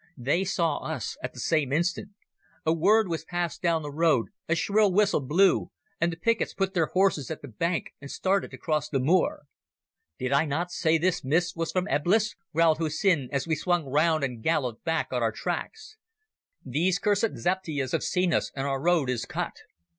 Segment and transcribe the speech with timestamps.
[0.17, 2.09] They saw us at the same instant.
[2.65, 6.73] A word was passed down the road, a shrill whistle blew, and the pickets put
[6.73, 9.43] their horses at the bank and started across the moor.
[10.17, 14.23] "Did I not say this mist was from Eblis?" growled Hussin, as we swung round
[14.23, 15.97] and galloped back on our tracks.
[16.65, 19.53] "These cursed Zaptiehs have seen us, and our road is cut."